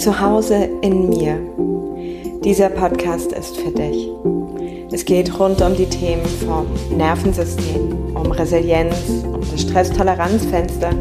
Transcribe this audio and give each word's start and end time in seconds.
Zu 0.00 0.18
Hause 0.18 0.66
in 0.80 1.10
mir. 1.10 1.38
Dieser 2.42 2.70
Podcast 2.70 3.34
ist 3.34 3.58
für 3.58 3.70
dich. 3.70 4.08
Es 4.90 5.04
geht 5.04 5.38
rund 5.38 5.60
um 5.60 5.76
die 5.76 5.90
Themen 5.90 6.24
vom 6.46 6.64
Nervensystem, 6.96 8.14
um 8.14 8.32
Resilienz, 8.32 8.96
um 9.22 9.42
das 9.42 9.60
Stresstoleranzfenster 9.60 10.92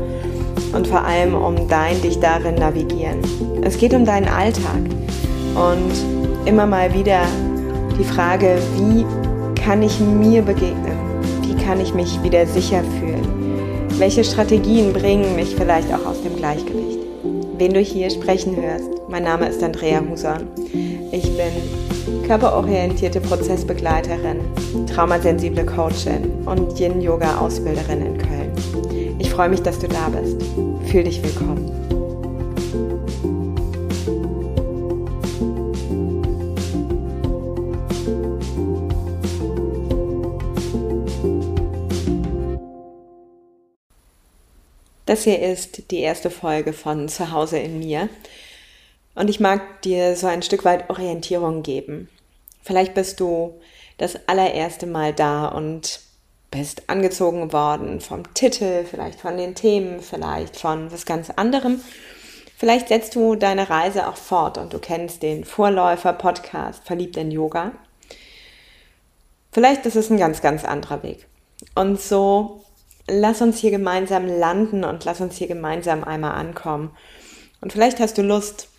und 0.74 0.86
vor 0.86 1.02
allem 1.06 1.34
um 1.34 1.66
dein 1.70 2.02
dich 2.02 2.20
darin 2.20 2.56
navigieren. 2.56 3.20
Es 3.62 3.78
geht 3.78 3.94
um 3.94 4.04
deinen 4.04 4.28
Alltag 4.28 4.82
und 5.56 6.46
immer 6.46 6.66
mal 6.66 6.94
wieder 6.94 7.22
die 7.98 8.04
Frage, 8.04 8.58
wie 8.76 9.06
kann 9.56 9.82
ich 9.82 9.98
mir 10.02 10.42
begegnen? 10.42 10.98
Wie 11.44 11.56
kann 11.64 11.80
ich 11.80 11.94
mich 11.94 12.22
wieder 12.22 12.46
sicher 12.46 12.84
fühlen? 13.00 13.88
Welche 13.98 14.26
Strategien 14.26 14.92
bringen 14.92 15.38
mich 15.38 15.56
vielleicht 15.56 15.88
auch 15.94 16.06
aus 16.06 16.22
dem 16.22 16.36
Gleichgewicht? 16.36 16.99
Wen 17.60 17.74
du 17.74 17.82
hier 17.82 18.10
sprechen 18.10 18.56
hörst. 18.56 18.90
Mein 19.10 19.24
Name 19.24 19.50
ist 19.50 19.62
Andrea 19.62 20.02
Huson. 20.02 20.48
Ich 21.12 21.24
bin 21.36 22.24
körperorientierte 22.26 23.20
Prozessbegleiterin, 23.20 24.40
traumasensible 24.88 25.66
Coachin 25.66 26.32
und 26.46 26.80
Yin-Yoga-Ausbilderin 26.80 28.06
in 28.06 28.18
Köln. 28.18 28.52
Ich 29.20 29.30
freue 29.30 29.50
mich, 29.50 29.62
dass 29.62 29.78
du 29.78 29.88
da 29.90 30.08
bist. 30.10 30.42
Fühl 30.86 31.04
dich 31.04 31.22
willkommen. 31.22 31.89
Das 45.10 45.24
hier 45.24 45.42
ist 45.42 45.90
die 45.90 46.02
erste 46.02 46.30
Folge 46.30 46.72
von 46.72 47.10
Zuhause 47.10 47.58
in 47.58 47.80
mir. 47.80 48.10
Und 49.16 49.28
ich 49.28 49.40
mag 49.40 49.82
dir 49.82 50.16
so 50.16 50.28
ein 50.28 50.44
Stück 50.44 50.66
weit 50.66 50.92
Orientierung 50.92 51.64
geben. 51.64 52.10
Vielleicht 52.62 52.94
bist 52.94 53.20
du 53.20 53.60
das 53.98 54.28
allererste 54.28 54.86
Mal 54.86 55.12
da 55.12 55.48
und 55.48 56.02
bist 56.52 56.92
angezogen 56.92 57.52
worden 57.52 58.02
vom 58.02 58.36
Titel, 58.36 58.86
vielleicht 58.86 59.20
von 59.20 59.36
den 59.36 59.56
Themen, 59.56 60.02
vielleicht 60.02 60.58
von 60.58 60.92
was 60.92 61.08
ganz 61.08 61.32
anderem. 61.32 61.82
Vielleicht 62.56 62.90
setzt 62.90 63.16
du 63.16 63.34
deine 63.34 63.68
Reise 63.68 64.10
auch 64.10 64.16
fort 64.16 64.60
und 64.60 64.74
du 64.74 64.78
kennst 64.78 65.24
den 65.24 65.44
Vorläufer-Podcast 65.44 66.84
Verliebt 66.86 67.18
in 67.18 67.32
Yoga. 67.32 67.72
Vielleicht 69.52 69.88
ist 69.88 69.96
es 69.96 70.12
ein 70.12 70.20
ganz, 70.20 70.44
ganz 70.44 70.64
anderer 70.64 71.02
Weg. 71.02 71.26
Und 71.74 72.00
so 72.00 72.64
lass 73.10 73.42
uns 73.42 73.60
hier 73.60 73.72
gemeinsam 73.72 74.28
landen 74.28 74.84
und 74.84 75.06
lass 75.06 75.22
uns 75.22 75.38
hier 75.38 75.48
gemeinsam 75.48 76.04
einmal 76.04 76.34
ankommen. 76.34 76.96
Und 77.62 77.74
vielleicht 77.74 78.00
hast 78.00 78.18
du 78.18 78.22
Lust, 78.22 78.70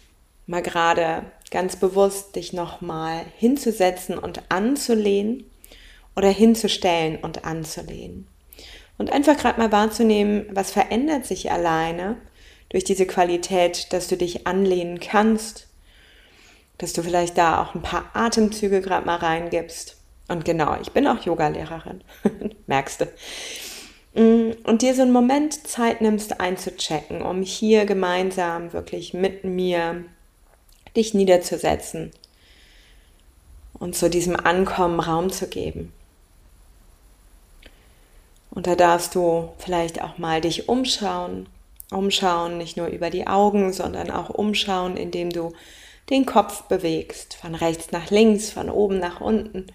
mal 0.46 0.62
gerade 0.62 1.24
ganz 1.50 1.76
bewusst 1.76 2.36
dich 2.36 2.52
nochmal 2.52 3.24
hinzusetzen 3.36 4.18
und 4.18 4.50
anzulehnen 4.50 5.50
oder 6.16 6.28
hinzustellen 6.28 7.16
und 7.16 7.44
anzulehnen. 7.44 8.26
Und 8.98 9.12
einfach 9.12 9.36
gerade 9.36 9.58
mal 9.58 9.72
wahrzunehmen, 9.72 10.46
was 10.50 10.70
verändert 10.70 11.24
sich 11.26 11.50
alleine 11.50 12.16
durch 12.68 12.84
diese 12.84 13.06
Qualität, 13.06 13.92
dass 13.92 14.08
du 14.08 14.16
dich 14.16 14.46
anlehnen 14.46 15.00
kannst, 15.00 15.68
dass 16.78 16.92
du 16.92 17.02
vielleicht 17.02 17.36
da 17.36 17.62
auch 17.62 17.74
ein 17.74 17.82
paar 17.82 18.10
Atemzüge 18.14 18.80
gerade 18.80 19.06
mal 19.06 19.16
reingibst. 19.16 19.96
Und 20.28 20.44
genau, 20.44 20.76
ich 20.80 20.92
bin 20.92 21.06
auch 21.06 21.24
Yogalehrerin, 21.24 22.02
merkst 22.66 23.00
du. 23.00 23.08
Mm, 24.14 24.52
und 24.64 24.82
dir 24.82 24.94
so 24.94 25.02
einen 25.02 25.12
Moment 25.12 25.66
Zeit 25.66 26.00
nimmst 26.00 26.40
einzuchecken, 26.40 27.22
um 27.22 27.42
hier 27.42 27.84
gemeinsam 27.86 28.72
wirklich 28.72 29.14
mit 29.14 29.44
mir 29.44 30.04
dich 30.96 31.14
niederzusetzen 31.14 32.10
und 33.74 33.94
zu 33.94 34.10
diesem 34.10 34.36
Ankommen 34.36 35.00
Raum 35.00 35.30
zu 35.30 35.48
geben. 35.48 35.92
Und 38.50 38.66
da 38.66 38.74
darfst 38.74 39.14
du 39.14 39.50
vielleicht 39.58 40.02
auch 40.02 40.18
mal 40.18 40.40
dich 40.40 40.68
umschauen, 40.68 41.48
umschauen, 41.92 42.58
nicht 42.58 42.76
nur 42.76 42.88
über 42.88 43.10
die 43.10 43.28
Augen, 43.28 43.72
sondern 43.72 44.10
auch 44.10 44.28
umschauen, 44.28 44.96
indem 44.96 45.30
du 45.30 45.52
den 46.10 46.26
Kopf 46.26 46.62
bewegst, 46.62 47.34
von 47.34 47.54
rechts 47.54 47.92
nach 47.92 48.10
links, 48.10 48.50
von 48.50 48.68
oben 48.68 48.98
nach 48.98 49.20
unten, 49.20 49.66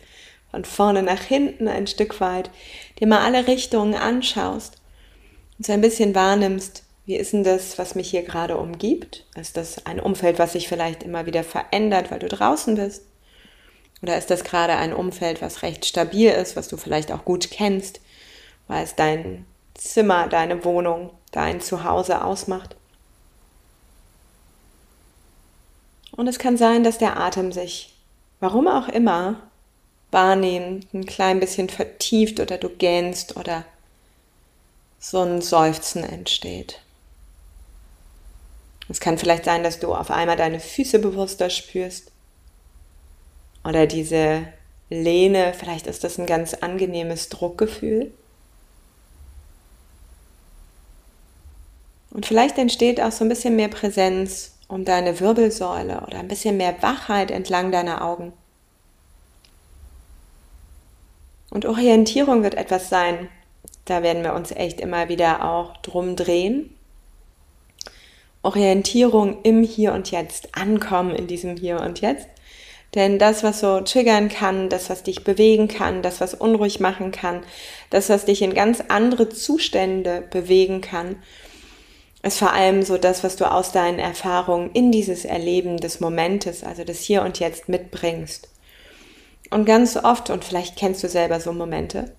von 0.55 0.63
vorne 0.63 1.03
nach 1.03 1.21
hinten 1.21 1.67
ein 1.67 1.85
Stück 1.85 2.21
weit, 2.21 2.49
dir 2.99 3.07
mal 3.07 3.25
alle 3.25 3.45
Richtungen 3.45 3.93
anschaust 3.93 4.77
und 5.57 5.66
so 5.66 5.73
ein 5.73 5.81
bisschen 5.81 6.16
wahrnimmst, 6.16 6.83
wie 7.05 7.17
ist 7.17 7.33
denn 7.33 7.43
das, 7.43 7.77
was 7.77 7.93
mich 7.93 8.09
hier 8.09 8.23
gerade 8.23 8.55
umgibt? 8.55 9.25
Ist 9.35 9.57
das 9.57 9.85
ein 9.85 9.99
Umfeld, 9.99 10.39
was 10.39 10.53
sich 10.53 10.69
vielleicht 10.69 11.03
immer 11.03 11.25
wieder 11.25 11.43
verändert, 11.43 12.09
weil 12.09 12.19
du 12.19 12.29
draußen 12.29 12.75
bist? 12.75 13.03
Oder 14.01 14.17
ist 14.17 14.31
das 14.31 14.45
gerade 14.45 14.77
ein 14.77 14.93
Umfeld, 14.93 15.41
was 15.41 15.61
recht 15.61 15.85
stabil 15.85 16.31
ist, 16.31 16.55
was 16.55 16.69
du 16.69 16.77
vielleicht 16.77 17.11
auch 17.11 17.25
gut 17.25 17.51
kennst, 17.51 17.99
weil 18.69 18.85
es 18.85 18.95
dein 18.95 19.45
Zimmer, 19.73 20.29
deine 20.29 20.63
Wohnung, 20.63 21.09
dein 21.33 21.59
Zuhause 21.59 22.23
ausmacht? 22.23 22.77
Und 26.13 26.27
es 26.27 26.39
kann 26.39 26.55
sein, 26.55 26.85
dass 26.85 26.97
der 26.97 27.19
Atem 27.19 27.51
sich, 27.51 27.93
warum 28.39 28.69
auch 28.69 28.87
immer, 28.87 29.41
wahrnehmen, 30.16 30.88
ein 30.94 31.06
klein 31.06 31.40
bisschen 31.40 31.70
vertieft 31.70 32.40
oder 32.40 32.58
du 32.58 32.70
gähnst 32.70 33.38
oder 33.38 33.66
so 34.98 35.22
ein 35.22 35.42
Seufzen 35.42 36.03
entsteht. 36.03 36.81
Es 38.88 39.00
kann 39.00 39.18
vielleicht 39.18 39.46
sein, 39.46 39.64
dass 39.64 39.80
du 39.80 39.94
auf 39.94 40.09
einmal 40.09 40.38
deine 40.38 40.59
Füße 40.59 41.00
bewusster 41.00 41.50
spürst 41.50 42.12
oder 43.64 43.88
diese 43.88 44.48
Lehne, 44.90 45.53
vielleicht 45.53 45.86
ist 45.86 46.03
das 46.03 46.18
ein 46.18 46.28
ganz 46.28 46.53
angenehmes 46.53 47.30
Druckgefühl. 47.30 48.14
Und 52.12 52.26
vielleicht 52.26 52.58
entsteht 52.58 53.02
auch 53.02 53.12
so 53.12 53.26
ein 53.26 53.30
bisschen 53.30 53.58
mehr 53.58 53.68
Präsenz 53.68 54.53
um 54.70 54.86
deine 54.86 55.20
Wirbelsäule 55.20 56.02
oder 56.08 56.20
ein 56.20 56.30
bisschen 56.30 56.56
mehr 56.56 56.82
Wachheit 56.82 57.32
entlang 57.32 57.74
deiner 57.74 58.06
Augen. 58.06 58.32
Und 61.55 61.66
Orientierung 61.66 62.43
wird 62.43 62.55
etwas 62.55 62.89
sein, 62.89 63.29
da 63.85 64.03
werden 64.03 64.23
wir 64.23 64.33
uns 64.33 64.51
echt 64.51 64.81
immer 64.81 65.07
wieder 65.07 65.45
auch 65.49 65.77
drum 65.77 66.17
drehen. 66.17 66.75
Orientierung 68.41 69.38
im 69.43 69.63
Hier 69.63 69.93
und 69.93 70.11
Jetzt, 70.11 70.49
ankommen 70.57 71.16
in 71.16 71.27
diesem 71.27 71.55
Hier 71.55 71.79
und 71.79 72.01
Jetzt. 72.01 72.27
Denn 72.93 73.19
das, 73.19 73.41
was 73.41 73.61
so 73.61 73.79
triggern 73.79 74.27
kann, 74.27 74.67
das, 74.67 74.89
was 74.89 75.03
dich 75.03 75.23
bewegen 75.23 75.69
kann, 75.69 76.01
das, 76.01 76.19
was 76.19 76.33
unruhig 76.33 76.81
machen 76.81 77.13
kann, 77.13 77.41
das, 77.89 78.09
was 78.09 78.25
dich 78.25 78.41
in 78.41 78.53
ganz 78.53 78.83
andere 78.89 79.29
Zustände 79.29 80.27
bewegen 80.29 80.81
kann, 80.81 81.23
ist 82.22 82.37
vor 82.37 82.51
allem 82.51 82.83
so 82.83 82.97
das, 82.97 83.23
was 83.23 83.37
du 83.37 83.49
aus 83.49 83.72
deinen 83.72 83.99
Erfahrungen 83.99 84.72
in 84.73 84.91
dieses 84.91 85.23
Erleben 85.23 85.77
des 85.77 86.01
Momentes, 86.01 86.66
also 86.66 86.83
des 86.83 86.99
Hier 86.99 87.22
und 87.22 87.39
Jetzt 87.39 87.69
mitbringst. 87.69 88.49
Und 89.50 89.66
ganz 89.66 89.95
oft, 89.95 90.29
und 90.29 90.44
vielleicht 90.44 90.75
kennst 90.75 91.03
du 91.03 91.09
selber 91.09 91.39
so 91.39 91.53
Momente, 91.53 92.11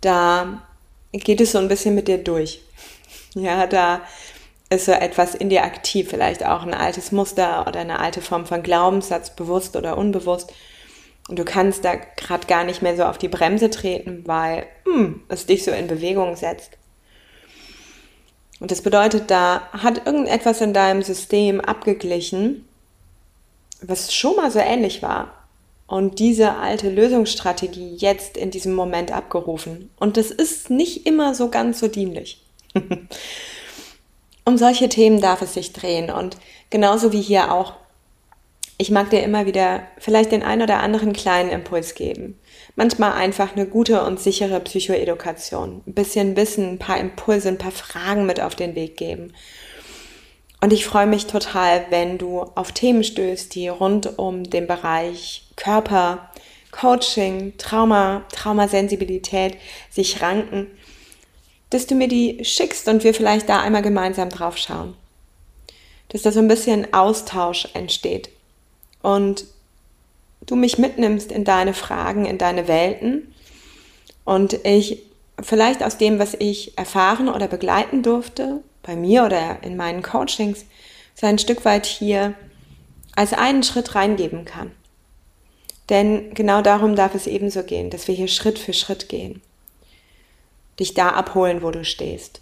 da 0.00 0.62
geht 1.12 1.40
es 1.40 1.52
so 1.52 1.58
ein 1.58 1.68
bisschen 1.68 1.94
mit 1.94 2.08
dir 2.08 2.18
durch. 2.18 2.60
Ja, 3.34 3.66
da 3.66 4.02
ist 4.68 4.84
so 4.84 4.92
etwas 4.92 5.34
in 5.34 5.48
dir 5.48 5.64
aktiv, 5.64 6.10
vielleicht 6.10 6.44
auch 6.44 6.64
ein 6.64 6.74
altes 6.74 7.12
Muster 7.12 7.66
oder 7.66 7.80
eine 7.80 7.98
alte 7.98 8.20
Form 8.20 8.44
von 8.44 8.62
Glaubenssatz, 8.62 9.34
bewusst 9.34 9.74
oder 9.74 9.96
unbewusst. 9.96 10.52
Und 11.28 11.38
du 11.38 11.44
kannst 11.46 11.82
da 11.86 11.94
gerade 11.94 12.46
gar 12.46 12.64
nicht 12.64 12.82
mehr 12.82 12.94
so 12.94 13.04
auf 13.04 13.16
die 13.16 13.28
Bremse 13.28 13.70
treten, 13.70 14.24
weil 14.26 14.66
hm, 14.84 15.22
es 15.28 15.46
dich 15.46 15.64
so 15.64 15.70
in 15.70 15.86
Bewegung 15.86 16.36
setzt. 16.36 16.72
Und 18.60 18.70
das 18.70 18.82
bedeutet, 18.82 19.30
da 19.30 19.62
hat 19.72 20.06
irgendetwas 20.06 20.60
in 20.60 20.74
deinem 20.74 21.02
System 21.02 21.62
abgeglichen, 21.62 22.68
was 23.80 24.14
schon 24.14 24.36
mal 24.36 24.50
so 24.50 24.58
ähnlich 24.58 25.02
war 25.02 25.41
und 25.92 26.20
diese 26.20 26.54
alte 26.56 26.88
Lösungsstrategie 26.88 27.96
jetzt 27.96 28.38
in 28.38 28.50
diesem 28.50 28.74
Moment 28.74 29.12
abgerufen. 29.12 29.90
Und 30.00 30.16
das 30.16 30.30
ist 30.30 30.70
nicht 30.70 31.06
immer 31.06 31.34
so 31.34 31.50
ganz 31.50 31.80
so 31.80 31.86
dienlich. 31.86 32.42
um 34.46 34.56
solche 34.56 34.88
Themen 34.88 35.20
darf 35.20 35.42
es 35.42 35.52
sich 35.52 35.74
drehen 35.74 36.08
und 36.08 36.38
genauso 36.70 37.12
wie 37.12 37.20
hier 37.20 37.52
auch. 37.52 37.74
Ich 38.78 38.90
mag 38.90 39.10
dir 39.10 39.22
immer 39.22 39.44
wieder 39.44 39.82
vielleicht 39.98 40.32
den 40.32 40.42
ein 40.42 40.62
oder 40.62 40.80
anderen 40.80 41.12
kleinen 41.12 41.50
Impuls 41.50 41.94
geben. 41.94 42.38
Manchmal 42.74 43.12
einfach 43.12 43.54
eine 43.54 43.66
gute 43.66 44.02
und 44.02 44.18
sichere 44.18 44.60
Psychoedukation. 44.60 45.82
Ein 45.86 45.92
bisschen 45.92 46.36
Wissen, 46.36 46.70
ein 46.70 46.78
paar 46.78 46.98
Impulse, 46.98 47.48
ein 47.48 47.58
paar 47.58 47.70
Fragen 47.70 48.24
mit 48.24 48.40
auf 48.40 48.54
den 48.54 48.74
Weg 48.74 48.96
geben. 48.96 49.34
Und 50.62 50.72
ich 50.72 50.86
freue 50.86 51.06
mich 51.06 51.26
total, 51.26 51.84
wenn 51.90 52.16
du 52.16 52.40
auf 52.54 52.72
Themen 52.72 53.04
stößt, 53.04 53.54
die 53.54 53.68
rund 53.68 54.16
um 54.18 54.44
den 54.44 54.68
Bereich 54.68 55.51
Körper, 55.62 56.30
Coaching, 56.72 57.52
Trauma, 57.58 58.24
Traumasensibilität 58.32 59.58
sich 59.90 60.20
ranken, 60.22 60.66
dass 61.70 61.86
du 61.86 61.94
mir 61.94 62.08
die 62.08 62.44
schickst 62.44 62.88
und 62.88 63.04
wir 63.04 63.14
vielleicht 63.14 63.48
da 63.48 63.60
einmal 63.60 63.82
gemeinsam 63.82 64.28
drauf 64.28 64.58
schauen. 64.58 64.94
dass 66.08 66.22
da 66.22 66.32
so 66.32 66.40
ein 66.40 66.48
bisschen 66.48 66.92
Austausch 66.92 67.68
entsteht 67.72 68.28
und 69.00 69.46
du 70.44 70.56
mich 70.56 70.76
mitnimmst 70.76 71.32
in 71.32 71.44
deine 71.44 71.72
Fragen, 71.72 72.26
in 72.26 72.36
deine 72.36 72.68
Welten 72.68 73.32
und 74.24 74.58
ich 74.66 75.04
vielleicht 75.40 75.82
aus 75.82 75.96
dem, 75.96 76.18
was 76.18 76.34
ich 76.34 76.76
erfahren 76.76 77.28
oder 77.28 77.48
begleiten 77.48 78.02
durfte, 78.02 78.62
bei 78.82 78.94
mir 78.94 79.24
oder 79.24 79.62
in 79.62 79.76
meinen 79.76 80.02
Coachings, 80.02 80.66
so 81.14 81.26
ein 81.26 81.38
Stück 81.38 81.64
weit 81.64 81.86
hier 81.86 82.34
als 83.16 83.32
einen 83.32 83.62
Schritt 83.62 83.94
reingeben 83.94 84.44
kann. 84.44 84.72
Denn 85.92 86.32
genau 86.32 86.62
darum 86.62 86.96
darf 86.96 87.14
es 87.14 87.26
ebenso 87.26 87.64
gehen, 87.64 87.90
dass 87.90 88.08
wir 88.08 88.14
hier 88.14 88.26
Schritt 88.26 88.58
für 88.58 88.72
Schritt 88.72 89.10
gehen. 89.10 89.42
Dich 90.80 90.94
da 90.94 91.10
abholen, 91.10 91.60
wo 91.60 91.70
du 91.70 91.84
stehst. 91.84 92.40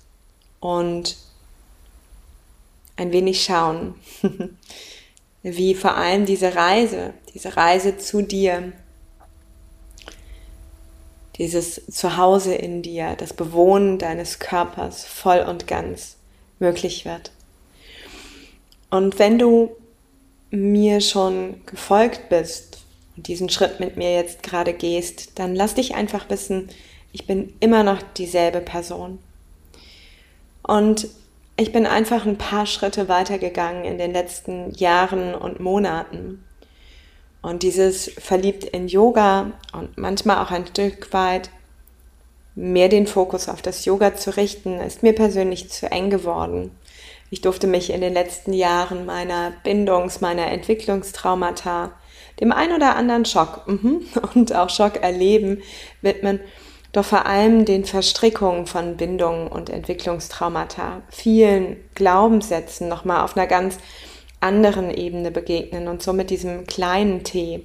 Und 0.61 1.17
ein 2.95 3.11
wenig 3.11 3.43
schauen, 3.43 3.97
wie 5.43 5.75
vor 5.75 5.97
allem 5.97 6.27
diese 6.27 6.55
Reise, 6.55 7.13
diese 7.35 7.57
Reise 7.57 7.99
zu 7.99 8.23
dir, 8.23 8.73
dieses 11.35 11.85
Zuhause 11.91 12.55
in 12.55 12.83
dir, 12.83 13.17
das 13.19 13.33
Bewohnen 13.33 13.99
deines 13.99 14.39
Körpers 14.39 15.05
voll 15.05 15.41
und 15.41 15.67
ganz 15.67 16.19
möglich 16.61 17.05
wird. 17.05 17.33
Und 18.91 19.19
wenn 19.19 19.41
du 19.41 19.75
mir 20.51 21.01
schon 21.01 21.67
gefolgt 21.67 22.29
bist 22.29 22.70
diesen 23.23 23.49
Schritt 23.49 23.81
mit 23.81 23.97
mir 23.97 24.15
jetzt 24.15 24.43
gerade 24.43 24.73
gehst, 24.73 25.39
dann 25.39 25.55
lass 25.55 25.75
dich 25.75 25.95
einfach 25.95 26.29
wissen, 26.31 26.69
ich 27.13 27.27
bin 27.27 27.55
immer 27.61 27.83
noch 27.83 28.03
dieselbe 28.17 28.61
Person. 28.61 29.19
Und 30.63 31.09
ich 31.57 31.73
bin 31.73 31.87
einfach 31.87 32.25
ein 32.25 32.39
paar 32.39 32.67
Schritte 32.67 33.09
weitergegangen 33.09 33.85
in 33.85 33.99
den 33.99 34.13
letzten 34.13 34.71
Jahren 34.73 35.35
und 35.35 35.61
Monaten. 35.61 36.45
Und 37.43 37.63
dieses 37.63 38.11
verliebt 38.19 38.65
in 38.65 38.89
Yoga 38.89 39.53
und 39.73 39.99
manchmal 39.99 40.45
auch 40.45 40.51
ein 40.51 40.67
Stück 40.67 41.13
weit 41.13 41.51
mehr 42.55 42.89
den 42.89 43.07
Fokus 43.07 43.49
auf 43.49 43.63
das 43.63 43.85
Yoga 43.85 44.15
zu 44.15 44.37
richten, 44.37 44.79
ist 44.81 45.03
mir 45.03 45.15
persönlich 45.15 45.71
zu 45.71 45.91
eng 45.91 46.11
geworden. 46.11 46.71
Ich 47.31 47.41
durfte 47.41 47.67
mich 47.67 47.91
in 47.91 48.01
den 48.01 48.13
letzten 48.13 48.53
Jahren 48.53 49.07
meiner 49.07 49.53
Bindungs-, 49.65 50.21
meiner 50.21 50.49
Entwicklungstraumata, 50.49 51.93
dem 52.41 52.53
ein 52.53 52.73
oder 52.73 52.97
anderen 52.97 53.25
Schock 53.25 53.67
mhm, 53.67 54.03
und 54.35 54.55
auch 54.55 54.71
Schock 54.71 55.03
erleben 55.03 55.63
widmen, 56.03 56.41
doch 56.93 57.05
vor 57.05 57.27
allem 57.27 57.65
den 57.65 57.85
Verstrickungen 57.85 58.67
von 58.67 58.97
Bindungen 58.97 59.47
und 59.47 59.71
Entwicklungstraumata, 59.71 61.03
vielen 61.11 61.77
Glaubenssätzen 61.95 62.89
nochmal 62.89 63.23
auf 63.23 63.37
einer 63.37 63.47
ganz 63.47 63.79
anderen 64.41 64.91
Ebene 64.91 65.31
begegnen 65.31 65.87
und 65.87 66.03
so 66.03 66.13
mit 66.13 66.31
diesem 66.31 66.67
kleinen 66.67 67.23
T, 67.23 67.65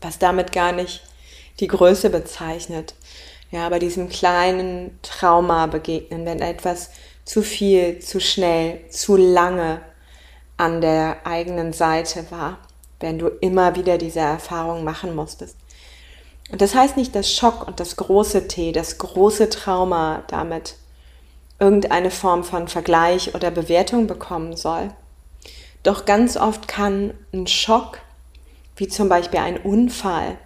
was 0.00 0.18
damit 0.18 0.52
gar 0.52 0.72
nicht 0.72 1.02
die 1.60 1.66
Größe 1.66 2.10
bezeichnet, 2.10 2.94
ja, 3.50 3.66
aber 3.66 3.78
diesem 3.78 4.08
kleinen 4.08 4.98
Trauma 5.02 5.66
begegnen, 5.66 6.26
wenn 6.26 6.40
etwas 6.40 6.90
zu 7.24 7.42
viel, 7.42 8.00
zu 8.00 8.20
schnell, 8.20 8.88
zu 8.90 9.16
lange 9.16 9.80
an 10.56 10.80
der 10.80 11.18
eigenen 11.24 11.72
Seite 11.72 12.26
war, 12.30 12.58
wenn 13.00 13.18
du 13.18 13.28
immer 13.28 13.76
wieder 13.76 13.98
diese 13.98 14.20
Erfahrung 14.20 14.84
machen 14.84 15.14
musstest. 15.14 15.56
Und 16.50 16.60
das 16.60 16.74
heißt 16.74 16.96
nicht, 16.96 17.14
dass 17.14 17.32
Schock 17.32 17.66
und 17.66 17.80
das 17.80 17.96
große 17.96 18.48
T, 18.48 18.72
das 18.72 18.98
große 18.98 19.48
Trauma 19.48 20.24
damit 20.28 20.76
irgendeine 21.58 22.10
Form 22.10 22.44
von 22.44 22.68
Vergleich 22.68 23.34
oder 23.34 23.50
Bewertung 23.50 24.06
bekommen 24.06 24.56
soll. 24.56 24.90
Doch 25.82 26.04
ganz 26.04 26.36
oft 26.36 26.68
kann 26.68 27.14
ein 27.32 27.46
Schock, 27.46 27.98
wie 28.76 28.88
zum 28.88 29.08
Beispiel 29.08 29.40
ein 29.40 29.58
Unfall, 29.58 30.38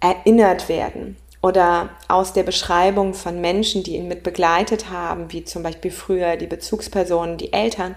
erinnert 0.00 0.68
werden 0.68 1.16
oder 1.42 1.90
aus 2.08 2.32
der 2.32 2.42
Beschreibung 2.42 3.14
von 3.14 3.40
Menschen, 3.40 3.82
die 3.82 3.96
ihn 3.96 4.08
mit 4.08 4.22
begleitet 4.22 4.90
haben, 4.90 5.32
wie 5.32 5.44
zum 5.44 5.62
Beispiel 5.62 5.90
früher 5.90 6.36
die 6.36 6.46
Bezugspersonen, 6.46 7.38
die 7.38 7.52
Eltern, 7.52 7.94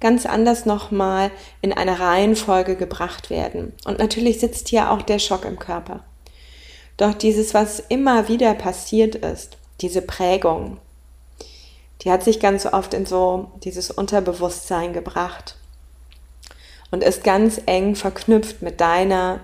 ganz 0.00 0.26
anders 0.26 0.66
nochmal 0.66 1.30
in 1.62 1.72
eine 1.72 1.98
Reihenfolge 1.98 2.76
gebracht 2.76 3.30
werden. 3.30 3.72
Und 3.84 3.98
natürlich 3.98 4.40
sitzt 4.40 4.68
hier 4.68 4.90
auch 4.90 5.02
der 5.02 5.18
Schock 5.18 5.44
im 5.44 5.58
Körper. 5.58 6.04
Doch 6.96 7.14
dieses, 7.14 7.54
was 7.54 7.80
immer 7.80 8.28
wieder 8.28 8.54
passiert 8.54 9.14
ist, 9.16 9.58
diese 9.80 10.02
Prägung, 10.02 10.78
die 12.02 12.10
hat 12.10 12.22
sich 12.22 12.40
ganz 12.40 12.66
oft 12.66 12.94
in 12.94 13.06
so 13.06 13.50
dieses 13.64 13.90
Unterbewusstsein 13.90 14.92
gebracht 14.92 15.56
und 16.90 17.02
ist 17.02 17.24
ganz 17.24 17.60
eng 17.66 17.96
verknüpft 17.96 18.62
mit 18.62 18.80
deiner 18.80 19.40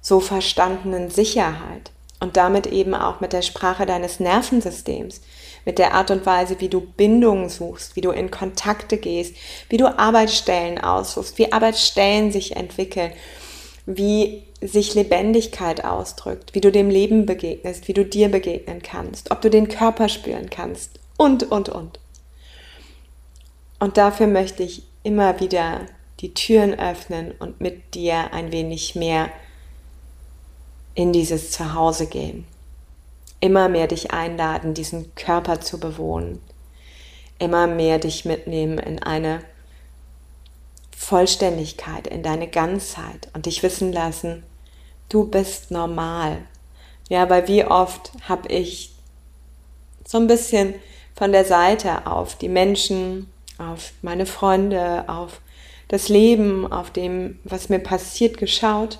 so 0.00 0.20
verstandenen 0.20 1.10
Sicherheit 1.10 1.90
und 2.20 2.36
damit 2.36 2.66
eben 2.66 2.94
auch 2.94 3.20
mit 3.20 3.32
der 3.32 3.42
Sprache 3.42 3.86
deines 3.86 4.20
Nervensystems, 4.20 5.22
mit 5.64 5.78
der 5.78 5.94
Art 5.94 6.10
und 6.10 6.24
Weise, 6.26 6.60
wie 6.60 6.68
du 6.68 6.80
Bindungen 6.80 7.48
suchst, 7.48 7.96
wie 7.96 8.02
du 8.02 8.10
in 8.10 8.30
Kontakte 8.30 8.98
gehst, 8.98 9.34
wie 9.68 9.78
du 9.78 9.86
Arbeitsstellen 9.98 10.78
aussuchst, 10.78 11.38
wie 11.38 11.52
Arbeitsstellen 11.52 12.30
sich 12.30 12.56
entwickeln, 12.56 13.12
wie 13.86 14.44
sich 14.60 14.94
Lebendigkeit 14.94 15.84
ausdrückt, 15.84 16.54
wie 16.54 16.60
du 16.60 16.70
dem 16.70 16.90
Leben 16.90 17.24
begegnest, 17.24 17.88
wie 17.88 17.94
du 17.94 18.04
dir 18.04 18.28
begegnen 18.28 18.82
kannst, 18.82 19.30
ob 19.30 19.40
du 19.40 19.48
den 19.48 19.68
Körper 19.68 20.08
spüren 20.08 20.50
kannst 20.50 21.00
und, 21.16 21.50
und, 21.50 21.70
und. 21.70 21.98
Und 23.78 23.96
dafür 23.96 24.26
möchte 24.26 24.62
ich 24.62 24.82
immer 25.02 25.40
wieder 25.40 25.80
die 26.20 26.34
Türen 26.34 26.78
öffnen 26.78 27.32
und 27.38 27.62
mit 27.62 27.94
dir 27.94 28.34
ein 28.34 28.52
wenig 28.52 28.94
mehr 28.94 29.30
in 31.00 31.14
dieses 31.14 31.50
Zuhause 31.50 32.06
gehen. 32.06 32.46
Immer 33.40 33.70
mehr 33.70 33.86
dich 33.86 34.10
einladen, 34.10 34.74
diesen 34.74 35.14
Körper 35.14 35.62
zu 35.62 35.80
bewohnen. 35.80 36.42
Immer 37.38 37.66
mehr 37.66 37.98
dich 37.98 38.26
mitnehmen 38.26 38.76
in 38.76 39.02
eine 39.02 39.40
Vollständigkeit, 40.94 42.06
in 42.06 42.22
deine 42.22 42.48
Ganzheit 42.48 43.30
und 43.32 43.46
dich 43.46 43.62
wissen 43.62 43.94
lassen, 43.94 44.42
du 45.08 45.24
bist 45.24 45.70
normal. 45.70 46.42
Ja, 47.08 47.30
weil 47.30 47.48
wie 47.48 47.64
oft 47.64 48.12
habe 48.28 48.48
ich 48.48 48.94
so 50.06 50.18
ein 50.18 50.26
bisschen 50.26 50.74
von 51.16 51.32
der 51.32 51.46
Seite 51.46 52.06
auf 52.06 52.36
die 52.36 52.50
Menschen, 52.50 53.30
auf 53.56 53.94
meine 54.02 54.26
Freunde, 54.26 55.08
auf 55.08 55.40
das 55.88 56.10
Leben, 56.10 56.70
auf 56.70 56.90
dem, 56.90 57.38
was 57.44 57.70
mir 57.70 57.78
passiert, 57.78 58.36
geschaut 58.36 58.98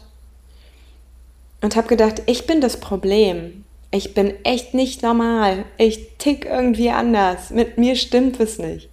und 1.60 1.76
habe 1.76 1.88
gedacht, 1.88 2.22
ich 2.26 2.46
bin 2.46 2.60
das 2.60 2.78
Problem. 2.78 3.64
Ich 3.90 4.14
bin 4.14 4.34
echt 4.44 4.72
nicht 4.74 5.02
normal. 5.02 5.64
Ich 5.76 6.16
tick 6.18 6.44
irgendwie 6.44 6.90
anders. 6.90 7.50
Mit 7.50 7.76
mir 7.76 7.96
stimmt 7.96 8.38
es 8.40 8.58
nicht. 8.58 8.88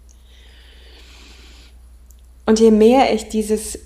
Und 2.45 2.59
je 2.59 2.71
mehr 2.71 3.13
ich 3.13 3.29
dieses 3.29 3.79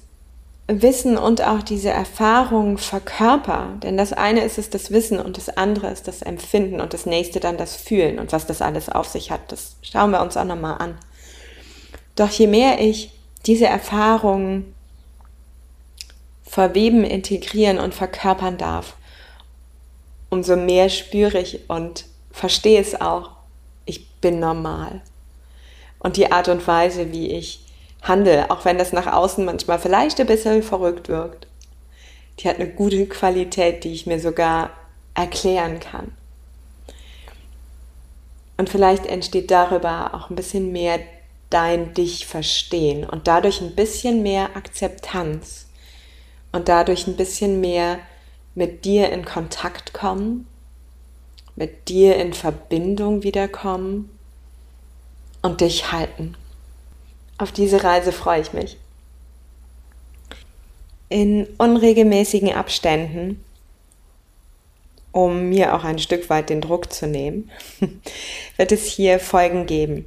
Wissen 0.67 1.17
und 1.17 1.41
auch 1.41 1.63
diese 1.63 1.89
Erfahrung 1.89 2.77
verkörper, 2.77 3.77
denn 3.83 3.97
das 3.97 4.13
eine 4.13 4.41
ist 4.41 4.57
es 4.57 4.69
das 4.69 4.91
Wissen 4.91 5.19
und 5.19 5.37
das 5.37 5.49
andere 5.49 5.89
ist 5.89 6.07
das 6.07 6.21
Empfinden 6.21 6.79
und 6.79 6.93
das 6.93 7.05
nächste 7.05 7.39
dann 7.39 7.57
das 7.57 7.75
Fühlen 7.75 8.19
und 8.19 8.31
was 8.31 8.45
das 8.45 8.61
alles 8.61 8.87
auf 8.87 9.07
sich 9.07 9.31
hat, 9.31 9.51
das 9.51 9.75
schauen 9.81 10.11
wir 10.11 10.21
uns 10.21 10.37
auch 10.37 10.45
nochmal 10.45 10.77
an. 10.77 10.97
Doch 12.15 12.29
je 12.29 12.47
mehr 12.47 12.79
ich 12.79 13.11
diese 13.45 13.65
Erfahrungen 13.65 14.73
verweben, 16.51 17.05
integrieren 17.05 17.79
und 17.79 17.95
verkörpern 17.95 18.57
darf, 18.57 18.97
umso 20.29 20.57
mehr 20.57 20.89
spüre 20.89 21.39
ich 21.39 21.69
und 21.69 22.03
verstehe 22.29 22.81
es 22.81 22.99
auch, 22.99 23.29
ich 23.85 24.09
bin 24.19 24.41
normal. 24.41 25.01
Und 25.99 26.17
die 26.17 26.29
Art 26.29 26.49
und 26.49 26.67
Weise, 26.67 27.13
wie 27.13 27.31
ich 27.31 27.61
handle, 28.01 28.51
auch 28.51 28.65
wenn 28.65 28.77
das 28.77 28.91
nach 28.91 29.07
außen 29.07 29.45
manchmal 29.45 29.79
vielleicht 29.79 30.19
ein 30.19 30.27
bisschen 30.27 30.61
verrückt 30.61 31.07
wirkt, 31.07 31.47
die 32.39 32.49
hat 32.49 32.57
eine 32.57 32.67
gute 32.67 33.05
Qualität, 33.05 33.85
die 33.85 33.93
ich 33.93 34.05
mir 34.05 34.19
sogar 34.19 34.71
erklären 35.13 35.79
kann. 35.79 36.11
Und 38.57 38.69
vielleicht 38.69 39.05
entsteht 39.05 39.51
darüber 39.51 40.13
auch 40.15 40.29
ein 40.29 40.35
bisschen 40.35 40.73
mehr 40.73 40.99
dein 41.49 41.93
Dich 41.93 42.25
verstehen 42.25 43.05
und 43.05 43.27
dadurch 43.27 43.61
ein 43.61 43.73
bisschen 43.73 44.21
mehr 44.21 44.57
Akzeptanz 44.57 45.67
und 46.51 46.69
dadurch 46.69 47.07
ein 47.07 47.15
bisschen 47.15 47.61
mehr 47.61 47.99
mit 48.55 48.85
dir 48.85 49.11
in 49.11 49.25
Kontakt 49.25 49.93
kommen, 49.93 50.47
mit 51.55 51.89
dir 51.89 52.15
in 52.17 52.33
Verbindung 52.33 53.23
wiederkommen 53.23 54.09
und 55.41 55.61
dich 55.61 55.91
halten. 55.91 56.35
Auf 57.37 57.51
diese 57.51 57.83
Reise 57.83 58.11
freue 58.11 58.41
ich 58.41 58.53
mich. 58.53 58.77
In 61.09 61.47
unregelmäßigen 61.57 62.53
Abständen, 62.53 63.43
um 65.11 65.49
mir 65.49 65.75
auch 65.75 65.83
ein 65.83 65.99
Stück 65.99 66.29
weit 66.29 66.49
den 66.49 66.61
Druck 66.61 66.93
zu 66.93 67.07
nehmen, 67.07 67.49
wird 68.57 68.71
es 68.71 68.85
hier 68.85 69.19
Folgen 69.19 69.65
geben, 69.65 70.05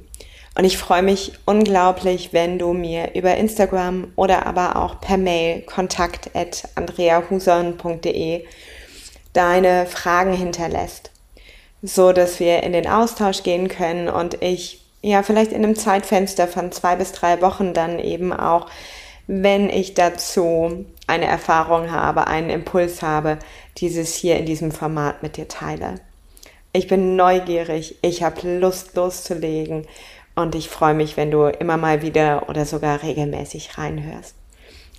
Und 0.57 0.63
ich 0.63 0.77
freue 0.77 1.03
mich 1.03 1.33
unglaublich, 1.43 2.31
wenn 2.31 2.57
du 2.57 2.71
mir 2.71 3.13
über 3.13 3.35
Instagram 3.35 4.13
oder 4.15 4.45
aber 4.45 4.77
auch 4.77 5.01
per 5.01 5.17
Mail 5.17 5.61
kontakt 5.61 6.29
at 6.33 6.69
andreahuson.de 6.75 8.45
deine 9.33 9.85
Fragen 9.85 10.33
hinterlässt, 10.33 11.11
so 11.81 12.13
dass 12.13 12.39
wir 12.39 12.63
in 12.63 12.71
den 12.71 12.87
Austausch 12.87 13.43
gehen 13.43 13.67
können 13.67 14.07
und 14.07 14.41
ich 14.41 14.81
ja 15.01 15.23
vielleicht 15.23 15.51
in 15.51 15.63
einem 15.63 15.75
Zeitfenster 15.75 16.47
von 16.47 16.71
zwei 16.71 16.95
bis 16.95 17.11
drei 17.11 17.41
Wochen 17.41 17.73
dann 17.73 17.99
eben 17.99 18.31
auch, 18.31 18.67
wenn 19.27 19.69
ich 19.69 19.93
dazu 19.93 20.85
eine 21.05 21.25
Erfahrung 21.25 21.91
habe, 21.91 22.27
einen 22.27 22.49
Impuls 22.49 23.01
habe, 23.01 23.39
dieses 23.77 24.15
hier 24.15 24.37
in 24.37 24.45
diesem 24.45 24.71
Format 24.71 25.21
mit 25.21 25.35
dir 25.35 25.49
teile. 25.49 25.95
Ich 26.71 26.87
bin 26.87 27.15
neugierig, 27.17 27.97
ich 28.01 28.23
habe 28.23 28.59
Lust 28.59 28.95
loszulegen 28.95 29.85
und 30.35 30.55
ich 30.55 30.69
freue 30.69 30.93
mich, 30.93 31.17
wenn 31.17 31.31
du 31.31 31.45
immer 31.45 31.77
mal 31.77 32.01
wieder 32.01 32.49
oder 32.49 32.65
sogar 32.65 33.01
regelmäßig 33.01 33.77
reinhörst. 33.77 34.35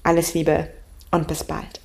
Alles 0.02 0.34
Liebe 0.34 0.68
und 1.10 1.28
bis 1.28 1.44
bald. 1.44 1.80